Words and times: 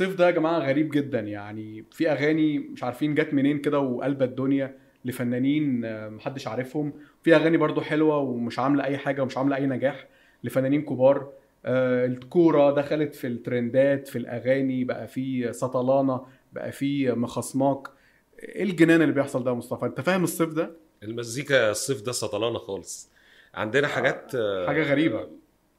الصيف 0.00 0.14
ده 0.18 0.26
يا 0.26 0.30
جماعة 0.30 0.58
غريب 0.58 0.90
جدا. 0.90 1.20
يعني 1.20 1.84
في 1.92 2.10
أغاني 2.12 2.58
مش 2.58 2.84
عارفين 2.84 3.14
جت 3.14 3.34
منين 3.34 3.58
كده 3.58 3.78
وقلبة 3.78 4.24
الدنيا 4.24 4.74
لفنانين 5.04 5.84
آه، 5.84 6.08
محدش 6.08 6.46
عارفهم. 6.48 6.92
في 7.22 7.36
أغاني 7.36 7.56
برضو 7.56 7.80
حلوة 7.80 8.18
ومش 8.18 8.58
عاملة 8.58 8.84
أي 8.84 8.98
حاجة 8.98 9.22
ومش 9.22 9.36
عاملة 9.38 9.56
أي 9.56 9.66
نجاح 9.66 10.08
لفنانين 10.44 10.82
كبار. 10.82 11.32
آه، 11.64 12.06
الكورة 12.06 12.70
دخلت 12.74 13.14
في 13.14 13.26
الترندات 13.26 14.08
في 14.08 14.18
الأغاني 14.18 14.84
بقى 14.84 15.08
في 15.08 15.52
سطلانة 15.52 16.26
بقى 16.52 16.72
في 16.72 17.12
مخصماك. 17.12 17.88
إيه 18.42 18.62
الجنان 18.62 19.02
اللي 19.02 19.12
بيحصل 19.14 19.44
ده 19.44 19.50
يا 19.50 19.56
مصطفى؟ 19.56 19.84
أنت 19.86 20.00
فاهم 20.00 20.24
الصيف 20.24 20.52
ده؟ 20.52 20.70
المزيكا 21.02 21.70
الصيف 21.70 22.02
ده 22.02 22.12
سطلانة 22.12 22.58
خالص. 22.58 23.10
عندنا 23.54 23.88
حاجات 23.88 24.34
آه، 24.34 24.66
حاجة 24.66 24.82
غريبة. 24.82 25.28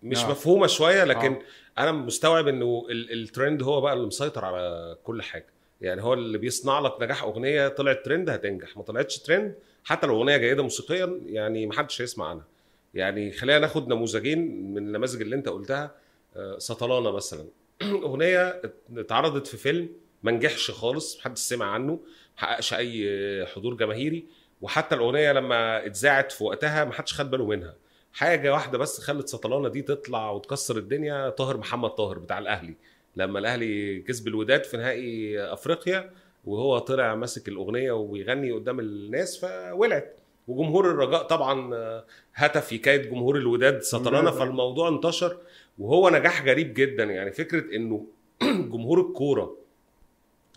مش 0.04 0.18
آه. 0.24 0.30
مفهومة 0.32 0.68
شوية 0.68 1.04
لكن 1.04 1.34
آه. 1.34 1.42
أنا 1.78 1.92
مستوعب 1.92 2.48
إنه 2.48 2.88
ال- 2.90 3.14
الترند 3.14 3.64
هو 3.64 3.82
بقى 3.82 3.94
اللي 3.94 4.08
مسيطر 4.08 4.46
على 4.46 4.98
كل 5.04 5.22
حاجة. 5.22 5.46
يعني 5.82 6.04
هو 6.04 6.14
اللي 6.14 6.38
بيصنع 6.38 6.80
لك 6.80 6.94
نجاح 7.02 7.24
أغنية 7.24 7.68
طلعت 7.68 8.06
ترند 8.06 8.30
هتنجح. 8.30 8.78
ما 8.78 8.84
طلعتش 8.84 9.18
ترند 9.20 9.56
حتى 9.84 10.08
لو 10.08 10.18
أغنية 10.18 10.38
جيدة 10.38 10.64
موسيقيا 10.64 11.20
يعني 11.26 11.66
ما 11.66 11.74
حدش 11.74 12.02
هيسمع 12.02 12.28
عنها. 12.28 12.46
يعني 12.94 13.32
خلينا 13.32 13.60
ناخد 13.60 13.88
نموذجين 13.88 14.72
من 14.74 14.78
النماذج 14.78 15.22
اللي 15.22 15.36
أنت 15.36 15.50
قلتها. 15.50 15.92
آه، 16.36 16.58
سطلانة 16.58 17.12
مثلا. 17.12 17.46
أغنية 17.84 18.62
اتعرضت 18.98 19.48
في 19.48 19.58
فيلم 19.58 19.90
ما 20.24 20.32
نجحش 20.32 20.72
خالص 20.72 21.18
محدش 21.18 21.40
سمع 21.40 21.66
عنه 21.66 21.92
ما 21.94 22.00
حققش 22.36 22.74
أي 22.74 23.46
حضور 23.56 23.74
جماهيري. 23.74 24.26
وحتى 24.62 24.96
الأغنية 24.96 25.32
لما 25.32 25.86
اتذاعت 25.86 26.32
في 26.32 26.44
وقتها 26.44 26.86
ما 26.86 26.94
حدش 26.94 27.14
خد 27.14 27.32
باله 27.32 27.46
منها. 27.46 27.76
حاجة 28.14 28.54
واحدة 28.54 28.78
بس 28.78 29.02
خلت 29.02 29.30
سطلانة 29.30 29.70
دي 29.70 29.82
تطلع 29.82 30.32
وتكسر 30.32 30.78
الدنيا 30.78 31.30
طاهر 31.30 31.58
محمد 31.58 31.90
طاهر 31.90 32.20
بتاع 32.20 32.40
الأهلي. 32.40 32.76
لما 33.16 33.40
الأهلي 33.40 34.00
كسب 34.02 34.28
الوداد 34.28 34.64
في 34.64 34.78
نهائي 34.78 35.40
أفريقيا 35.54 36.12
وهو 36.46 36.80
طلع 36.80 37.16
ماسك 37.16 37.48
الأغنية 37.48 37.92
وبيغني 37.92 38.52
قدام 38.52 38.80
الناس 38.80 39.46
فولعت. 39.46 40.20
وجمهور 40.48 40.92
الرجاء 40.92 41.24
طبعا 41.24 41.76
آه، 41.76 42.06
هتف 42.36 42.72
يكايد 42.74 43.10
جمهور 43.10 43.38
الوداد 43.38 43.82
الوداد. 44.30 44.40
فالموضوع 44.40 44.90
انتشر. 44.90 45.38
وهو 45.80 46.10
نجاح 46.10 46.46
غريب 46.46 46.74
جدا 46.74 47.04
يعني 47.04 47.32
فكرة 47.32 47.76
إنه 47.76 48.06
جمهور 48.74 49.02
الكورة 49.02 49.58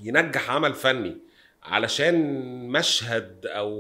ينجح 0.03 0.51
عمل 0.51 0.75
فني 0.75 1.17
علشان 1.63 2.39
مشهد 2.69 3.47
أو 3.47 3.71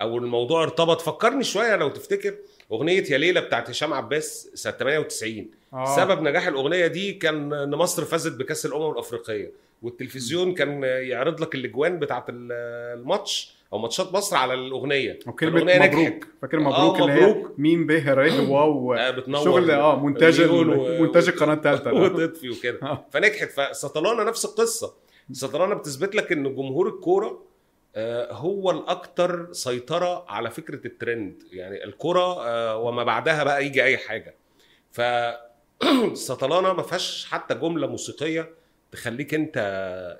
أو 0.00 0.18
الموضوع 0.18 0.62
ارتبط. 0.62 1.00
فكرني 1.00 1.44
شوية 1.44 1.76
لو 1.76 1.88
تفتكر 1.88 2.34
أغنية 2.72 3.04
يا 3.10 3.18
ليلى 3.18 3.40
بتاعت 3.40 3.70
هشام 3.70 3.92
عباس 3.94 4.50
سنة 4.54 4.72
98 4.72 5.50
آه. 5.72 5.96
سبب 5.96 6.22
نجاح 6.22 6.46
الأغنية 6.46 6.86
دي 6.86 7.12
كان 7.12 7.52
ان 7.52 7.70
مصر 7.70 8.04
فازت 8.04 8.32
بكأس 8.38 8.66
الأمم 8.66 8.90
الأفريقية 8.90 9.52
والتلفزيون 9.82 10.54
كان 10.54 10.82
يعرض 10.82 11.40
لك 11.40 11.54
الإجوان 11.54 11.98
بتاعت 11.98 12.24
ال- 12.28 12.52
الماتش 13.00 13.54
أو 13.72 13.78
ماتشات 13.78 14.12
مصر 14.14 14.36
على 14.36 14.54
الأغنية. 14.54 15.18
وكلمة 15.26 15.62
الأغنية 15.62 15.86
مبروك. 15.88 16.06
نجحت. 16.14 16.24
فاكر 16.42 16.60
مبروك 16.60 17.00
آه، 17.00 17.04
اللي 17.04 17.12
هي. 17.12 17.44
ميم 17.58 17.86
به 17.86 18.12
ر 18.14 18.18
واو. 18.50 18.94
آه، 18.94 19.10
بتنور. 19.10 19.44
شغل 19.44 19.70
آه 19.70 19.96
مونتاج 19.96 20.40
و- 20.40 20.64
مونتاج 20.98 21.28
القناة 21.28 21.54
الثالثه 21.54 21.92
وتطفي 21.94 22.50
وكده. 22.50 22.78
آه. 22.82 23.06
فنجحت. 23.12 23.50
فسطلانه 23.50 24.22
نفس 24.22 24.44
القصة. 24.44 24.94
سطلانه 25.32 25.74
بتثبت 25.74 26.14
لك 26.14 26.32
إن 26.32 26.54
جمهور 26.54 26.88
الكورة 26.88 27.26
آه، 27.26 27.38
هو 28.30 28.70
الاكثر 28.70 29.52
سيطرة 29.52 30.24
على 30.30 30.50
فكرة 30.50 30.86
الترند. 30.86 31.42
يعني 31.52 31.84
الكوره 31.84 32.46
آه، 32.46 32.76
وما 32.76 33.04
بعدها 33.04 33.44
بقى 33.44 33.66
يجي 33.66 33.84
أي 33.84 33.96
حاجة. 33.98 34.34
ف 34.92 35.00
سطلانة 36.14 36.72
ما 36.72 36.82
فيهاش 36.82 37.26
حتى 37.30 37.54
جملة 37.54 37.86
موسيقية 37.86 38.50
تخليك 38.92 39.34
أنت 39.34 39.56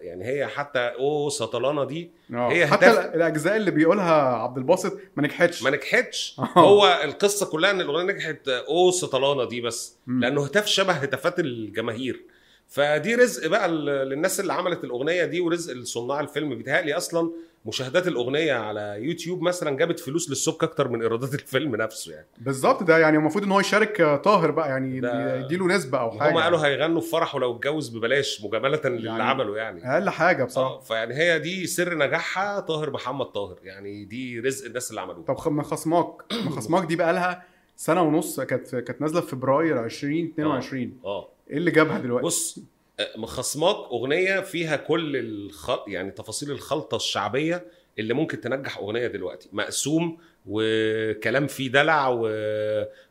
يعني 0.01 0.25
هي 0.25 0.47
حتى 0.47 0.79
أوه 0.79 1.29
سطلانة 1.31 1.85
دي. 1.85 2.11
هي 2.31 2.67
حتى 2.67 2.91
الأجزاء 2.91 3.57
اللي 3.57 3.71
بيقولها 3.71 4.13
عبد 4.23 4.59
الباسط 4.59 4.99
ما 5.17 5.23
نجحتش. 5.23 5.63
ما 5.63 5.71
نجحتش. 5.71 6.37
آه. 6.39 6.59
هو 6.61 7.01
القصة 7.05 7.47
كلها 7.47 7.71
إن 7.71 7.81
الأغنية 7.81 8.13
نجحت 8.13 8.49
أوه 8.49 8.91
سطلانة 8.91 9.45
دي 9.45 9.61
بس. 9.61 9.97
لأنه 10.07 10.45
هتاف 10.45 10.67
شبه 10.67 10.93
هتافات 10.93 11.39
الجماهير. 11.39 12.23
فدي 12.69 13.15
رزق 13.15 13.47
بقى 13.49 13.69
للناس 13.69 14.41
اللي 14.41 14.53
عملت 14.53 14.85
الأغنية 14.85 15.25
دي 15.25 15.41
ورزق 15.41 15.75
لصناع 15.75 16.21
الفيلم. 16.21 16.55
بيتهيألي 16.55 16.95
أصلا 16.95 17.31
مشاهدات 17.67 18.09
الأغنية 18.09 18.53
على 18.55 18.97
يوتيوب 18.99 19.43
مثلا 19.43 19.77
جابت 19.77 20.01
فلوس 20.01 20.31
للسبك 20.31 20.63
أكتر 20.65 20.89
من 20.89 21.03
إيرادات 21.03 21.35
الفيلم 21.41 21.77
نفسه 21.77 22.13
يعني. 22.13 22.27
بالظبط 22.39 22.83
ده 22.83 22.99
يعني 22.99 23.17
المفروض 23.17 23.45
إن 23.45 23.53
هو 23.53 23.61
يشارك 23.61 24.01
آه، 24.01 24.17
طاهر 24.17 24.51
بقى 24.51 24.69
يعني 24.69 24.97
يديله 25.45 25.67
نسبة 25.67 25.99
أو 25.99 26.11
حاجة. 26.11 26.33
هم 26.33 26.39
قالوا 26.39 26.59
هيغنوا 26.59 27.01
في 27.01 27.09
فرحه 27.11 27.39
لو 27.39 27.57
اتجوز 27.57 27.89
ببلاش 27.89 28.45
مجاملة 28.45 28.81
للي 28.85 29.07
يعني 29.09 29.23
عمله 29.23 29.57
يعني. 29.57 29.93
أقل 29.95 30.11
حاجة 30.11 30.45
بصراحة. 30.45 30.75
آه، 30.75 30.81
فيعني 30.81 31.15
هي 31.15 31.39
دي 31.39 31.67
سر 31.67 31.95
نجاحها 31.99 32.61
طاهر 32.61 32.91
محمد 32.91 33.27
طاهر. 33.27 33.59
يعني 33.63 34.05
دي 34.05 34.41
رزق 34.41 34.67
الناس 34.67 34.91
اللي 34.91 35.01
عملوه. 35.01 35.25
طب 35.25 35.37
خ- 35.37 35.49
مخصماك 35.49 36.13
مخصماك 36.47 36.85
دي 36.87 36.97
بقى 36.97 37.13
لها 37.13 37.43
سنة 37.77 38.03
ونص 38.03 38.41
كانت 38.41 38.77
كانت 38.77 39.01
نازلة 39.01 39.21
في 39.21 39.27
فبراير 39.27 39.85
2022 39.85 40.99
آه. 41.05 41.29
إيه 41.51 41.57
اللي 41.57 41.71
جابها 41.71 41.99
دلوقتي؟ 41.99 42.27
بص 42.27 42.59
آه، 43.01 43.09
مخصماك 43.17 43.77
أغنية 43.77 44.41
فيها 44.41 44.77
كل 44.77 45.17
الخ... 45.17 45.71
يعني 45.89 46.11
تفاصيل 46.11 46.51
الخلطة 46.51 46.97
الشعبية 46.97 47.65
اللي 47.99 48.15
ممكن 48.15 48.41
تنجح 48.41 48.79
أغنية 48.79 49.07
دلوقتي. 49.07 49.49
مقسوم 49.53 50.19
وكلام 50.47 51.47
فيه 51.47 51.73
دلع 51.73 52.09
و, 52.09 52.21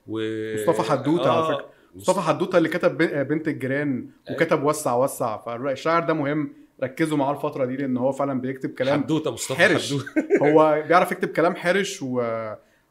و... 0.08 0.20
مصطفى 0.56 0.92
حدوتة 0.92 1.32
على 1.32 1.46
فكرة. 1.56 1.70
مصطفى 1.96 2.20
حدوتة 2.20 2.58
اللي 2.58 2.70
كتب 2.70 2.98
بن- 2.98 3.24
بنت 3.24 3.48
الجيران 3.48 4.10
وكتب 4.32 4.64
وسع 4.64 4.96
وسع. 4.96 5.38
فالشاعر 5.38 6.04
ده 6.04 6.14
مهم. 6.14 6.54
ركزوا 6.84 7.18
معاه 7.18 7.32
الفترة 7.36 7.66
دي 7.66 7.76
لأن 7.76 7.98
هو 7.98 8.12
فعلا 8.12 8.42
بيكتب 8.42 8.70
كلام 8.70 9.04
حدوتة 9.04 9.32
مصطفى 9.32 9.56
حرش. 9.64 9.94
حدوتة. 9.94 10.08
هو 10.42 10.84
بيعرف 10.88 11.12
يكتب 11.12 11.28
كلام 11.30 11.56
حرش 11.56 12.00
و... 12.02 12.22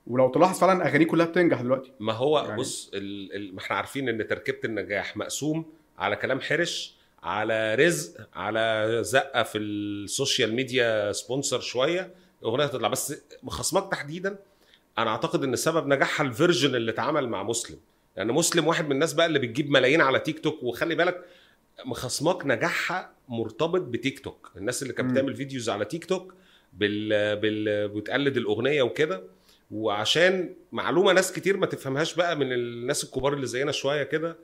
ولو 0.07 0.31
تلاحظ 0.31 0.59
فعلا 0.59 0.89
أغانيه 0.89 1.07
كلها 1.07 1.27
بتنجح 1.27 1.61
دلوقتي. 1.61 1.93
ما 2.01 2.13
هو 2.13 2.39
يعني-. 2.39 2.59
بص 2.59 2.91
ال... 2.95 3.37
ال... 3.37 3.55
ما 3.55 3.61
إحنا 3.61 3.77
عارفين 3.77 4.09
إن 4.09 4.27
تركيبة 4.27 4.59
النجاح 4.65 5.17
مقسوم 5.17 5.73
على 5.99 6.17
كلام 6.17 6.41
حرش 6.41 6.95
على 7.23 7.75
رزق 7.75 8.29
على 8.35 8.99
زقة 9.03 9.43
في 9.43 9.59
ال 9.59 9.72
social 9.72 10.55
media 10.55 11.13
sponsor 11.13 11.61
شوية 11.61 12.15
أغنية 12.45 12.67
تطلع 12.67 12.89
بس 12.89 13.23
مخصمك 13.43 13.91
تحديدا 13.91 14.39
أنا 14.99 15.11
أعتقد 15.11 15.45
إن 15.45 15.57
سبب 15.57 15.87
نجاحها 15.87 16.27
ال 16.27 16.33
version 16.33 16.75
اللي 16.75 16.91
اتعمل 16.91 17.29
مع 17.29 17.43
مسلم. 17.43 17.79
يعني 18.17 18.33
مسلم 18.33 18.67
واحد 18.67 18.85
من 18.87 18.93
الناس 18.93 19.13
بقى 19.13 19.27
اللي 19.27 19.39
بتجيب 19.39 19.71
ملايين 19.71 20.01
على 20.01 20.19
تيك 20.19 20.39
توك. 20.39 20.63
وخلي 20.63 20.95
بالك 20.95 21.25
مخصماك 21.85 22.47
نجاحها 22.47 23.11
مرتبط 23.29 23.81
بتيك 23.81 24.21
توك. 24.21 24.53
الناس 24.57 24.83
اللي 24.83 24.93
كانت. 24.93 25.11
بتعمل 25.11 25.37
videos 25.37 25.71
على 25.71 25.85
تيك 25.85 26.05
توك 26.05 26.35
بال... 26.73 27.37
بال... 27.37 27.89
بتقلد 27.89 28.37
الأغنية 28.37 28.83
وكده. 28.83 29.23
وعشان 29.73 30.55
معلومة 30.73 31.13
ناس 31.13 31.33
كتير 31.33 31.57
ما 31.57 31.67
تفهمهاش 31.67 32.15
بقى 32.15 32.37
من 32.37 32.53
الناس 32.53 33.05
الكبار 33.05 33.33
اللي 33.33 33.47
زينا 33.47 33.73
شوية 33.73 34.03
كده 34.03 34.37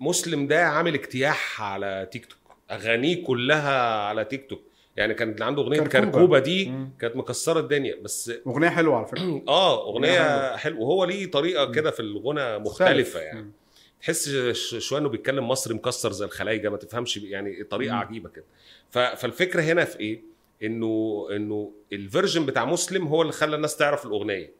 مسلم 0.00 0.46
ده 0.46 0.64
عامل 0.66 0.94
اجتياح 0.94 1.62
على 1.62 2.08
تيك 2.12 2.26
توك 2.26 2.38
أغانيه 2.70 3.24
كلها 3.24 4.02
على 4.02 4.24
تيك 4.24 4.46
توك. 4.50 4.60
يعني 4.96 5.14
كان 5.14 5.42
عنده 5.42 5.62
أغنية 5.62 5.78
كركوبة. 5.80 6.10
كركوبة 6.10 6.38
دي 6.38 6.68
مم. 6.68 6.90
كانت 7.00 7.16
مكسرة 7.16 7.60
الدنيا. 7.60 7.96
بس 8.02 8.32
أغنية 8.46 8.68
حلوة 8.68 8.96
على 8.96 9.06
فكرة. 9.06 9.42
آه 9.48 9.88
أغنية 9.88 10.08
أغنية 10.08 10.56
حلوة. 10.56 10.80
وهو 10.80 11.04
ليه 11.04 11.30
طريقة 11.30 11.70
كده 11.72 11.90
في 11.90 12.00
الغنى 12.00 12.58
مختلفة 12.58 13.20
يعني. 13.20 13.42
مم. 13.42 13.52
تحس 14.00 14.28
شوية 14.78 15.00
إنه 15.00 15.08
بيتكلم 15.08 15.48
مصري 15.48 15.74
مكسر 15.74 16.12
زي 16.12 16.24
الخلايجة 16.24 16.68
ما 16.68 16.76
تفهمش 16.76 17.16
يعني 17.16 17.64
طريقة 17.64 17.92
مم. 17.94 17.98
عجيبة 18.00 18.28
كده. 18.28 18.44
فالفكرة 18.90 19.62
هنا 19.62 19.84
في 19.84 20.00
إيه؟ 20.00 20.33
إنه 20.64 21.26
إنه 21.36 21.72
ال 21.92 21.99
version 21.99 22.46
بتاع 22.46 22.64
مسلم 22.64 23.06
هو 23.06 23.22
اللي 23.22 23.32
خلى 23.32 23.56
الناس 23.56 23.76
تعرف 23.76 24.06
الأغنية 24.06 24.52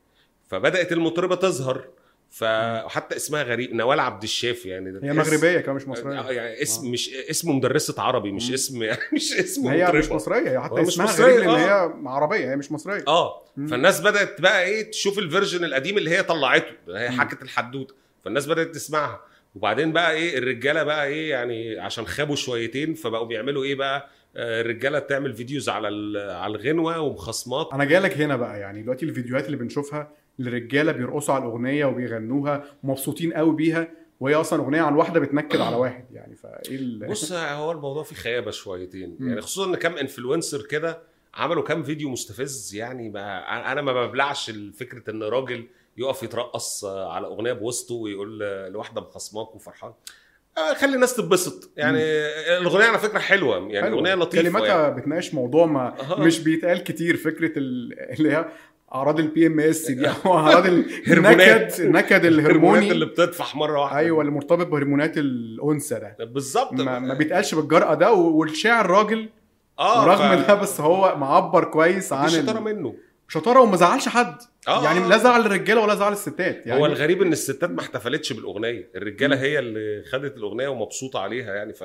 فبدأت 0.48 0.92
المطربة 0.92 1.34
تظهر 1.34 1.88
فحتى 2.30 3.16
اسمها 3.16 3.42
غريب 3.42 3.74
نوال 3.74 4.00
عبد 4.00 4.22
الشافي 4.22 4.68
يعني 4.68 4.92
ده 4.92 5.00
هي 5.08 5.12
مغربية 5.12 5.58
كمان 5.60 5.76
مش 5.76 5.88
مصرية 5.88 6.20
آه، 6.20 6.32
يعني 6.32 6.62
اسم 6.62 6.86
آه. 6.86 6.90
مش 6.90 7.10
اسم 7.14 7.56
مدرسة 7.56 8.02
عربي 8.02 8.32
مش. 8.32 8.52
اسم 8.52 8.82
يعني 8.82 9.00
مش 9.14 9.32
اسم 9.32 9.66
هي 9.68 9.92
مش 9.92 10.10
مصرية 10.10 10.50
هي 10.50 10.60
حتى 10.60 10.80
مش 10.80 10.88
اسمها 10.88 11.06
مصرية، 11.06 11.26
غريب 11.26 11.38
لأن 11.40 11.48
آه. 11.48 11.86
هي 11.86 11.92
عربية 12.06 12.50
هي 12.50 12.56
مش 12.56 12.72
مصرية 12.72 13.04
آه 13.08 13.42
مم. 13.56 13.66
فالناس 13.66 14.00
بدأت 14.00 14.40
بقى 14.40 14.64
إيه 14.64 14.90
تشوف 14.90 15.18
ال 15.18 15.24
version 15.24 15.64
القديم 15.64 15.98
اللي 15.98 16.10
هي 16.10 16.22
طلعته 16.22 16.72
هي. 16.88 17.10
حكت 17.10 17.42
الحدوتة 17.42 17.94
فالناس 18.24 18.46
بدأت 18.46 18.74
تسمعها 18.74 19.20
وبعدين 19.54 19.92
بقى 19.92 20.12
إيه 20.12 20.38
الرجالة 20.38 20.82
بقى 20.82 21.06
إيه 21.06 21.30
يعني 21.30 21.78
عشان 21.80 22.06
خابوا 22.06 22.36
شويتين 22.36 22.94
فبقوا 22.94 23.26
بيعملوا 23.26 23.64
إيه 23.64 23.74
بقى 23.74 24.08
الرجاله 24.36 24.98
تعمل 24.98 25.34
videos 25.34 25.68
على 25.68 25.88
ال- 25.88 26.30
على 26.30 26.56
الغنوة 26.56 27.00
ومخصمات. 27.00 27.68
أنا 27.72 27.84
جاي 27.84 28.00
لك 28.00 28.18
هنا 28.18 28.36
بقى 28.36 28.60
يعني 28.60 28.82
دلوقتي 28.82 29.04
الفيديوهات 29.06 29.46
اللي 29.46 29.56
بنشوفها 29.56 30.10
الرجاله 30.40 30.92
بيرقصوا 30.92 31.34
على 31.34 31.44
الأغنية 31.44 31.84
وبيغنوها 31.84 32.64
ومبسوطين 32.84 33.32
قوي 33.32 33.56
بيها 33.56 33.88
وهي 34.20 34.34
أصلا 34.34 34.62
أغنية 34.62 34.80
عن 34.82 34.94
واحدة 34.94 35.20
بتنكد 35.20 35.60
على 35.60 35.76
واحد 35.76 36.04
يعني 36.12 36.34
فإيه 36.34 36.76
ال... 36.76 37.06
بص 37.10 37.32
هو 37.32 37.72
الموضوع 37.72 38.02
فيه 38.02 38.16
خيابة 38.16 38.50
شويتين. 38.50 39.16
يعني 39.20 39.40
خصوصا 39.40 39.70
إن 39.70 39.74
كام 39.76 39.96
influencer 39.96 40.62
كده 40.66 40.98
عملوا 41.34 41.62
كام 41.62 41.82
فيديو 41.82 42.08
مستفز 42.10 42.74
يعني 42.74 43.10
ما 43.10 43.38
أنا 43.72 43.82
ما 43.82 44.06
ببلعش 44.06 44.50
فكره 44.74 45.10
إن 45.10 45.22
راجل 45.22 45.66
يقف 45.96 46.22
يترقص 46.22 46.84
على 46.84 47.26
أغنية 47.26 47.52
بوسطه 47.52 47.94
ويقول 47.94 48.38
لواحدة 48.72 49.00
مخصماك 49.00 49.54
وفرحان. 49.54 49.90
آه، 49.90 49.94
خلي 50.76 50.94
الناس 50.94 51.14
تتبسط 51.16 51.70
يعني 51.76 51.98
الأغنية 52.58 52.84
على 52.84 52.98
فكرة 52.98 53.18
حلوة 53.18 53.56
يعني 53.56 53.82
حلوة. 53.82 53.98
اغنيه 53.98 54.14
لطيفة 54.14 54.42
كلماتها 54.42 54.82
يعني. 54.82 55.00
بتناقش 55.00 55.34
موضوع 55.34 55.66
ما 55.66 55.94
أها. 56.00 56.20
مش 56.20 56.40
بيتقال 56.40 56.82
كتير 56.84 57.16
فكرة 57.16 57.58
ال- 57.58 58.10
اللي 58.18 58.32
هي 58.32 58.44
أعراض 58.94 59.18
ال 59.20 59.46
PMS 59.46 59.90
دي 59.90 60.08
أو 60.26 60.34
أعراض. 60.38 60.66
النكد 60.66 61.68
النكد 61.80 62.24
الهرموني 62.34 62.90
اللي 62.92 63.06
بتطفح 63.06 63.56
مرة 63.56 63.80
واحدة 63.80 63.98
أيوه 63.98 64.20
اللي 64.20 64.32
مرتبط 64.32 64.66
بهرمونات 64.66 65.18
الأنثى 65.18 65.94
ده 66.18 66.24
بالظبط 66.24 66.72
ما, 66.72 66.98
ما 66.98 67.14
بيتقالش 67.14 67.54
بالجرأة 67.54 67.94
ده 67.94 68.12
والشاعر 68.12 68.86
راجل 68.90 69.28
آه 69.78 70.02
ورغم 70.04 70.36
ف- 70.42 70.46
ده 70.48 70.54
بس 70.54 70.80
هو 70.80 71.14
معبر 71.18 71.64
كويس 71.64 72.12
عن 72.12 72.28
شطاره 72.28 72.58
ال- 72.58 72.64
منه 72.64 72.94
شطارة 73.28 73.60
وما 73.60 73.76
زعلش 73.76 74.08
حد. 74.08 74.36
آه. 74.68 74.84
يعني 74.84 75.04
آه. 75.04 75.08
لا 75.08 75.16
زعل 75.16 75.40
الرجالة 75.40 75.80
ولا 75.80 75.94
زعل 75.94 76.12
الستات. 76.12 76.66
يعني 76.66 76.80
هو 76.80 76.86
الغريب 76.86 77.22
إن 77.22 77.32
الستات 77.32 77.70
ما 77.70 77.80
احتفلتش 77.80 78.32
بالأغنية. 78.32 78.90
الرجالة 78.96 79.40
هي 79.40 79.58
اللي 79.58 80.04
خدت 80.04 80.36
الأغنية 80.36 80.68
ومبسوطة 80.68 81.20
عليها 81.20 81.54
يعني 81.54 81.72
ف 81.72 81.84